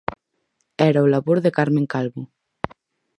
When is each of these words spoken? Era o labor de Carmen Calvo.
Era 0.89 1.05
o 1.05 1.11
labor 1.13 1.37
de 1.41 1.51
Carmen 1.57 1.85
Calvo. 1.93 2.21